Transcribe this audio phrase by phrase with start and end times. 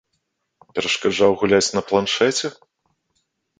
[0.77, 2.53] Перашкаджаў гуляць на планшэце?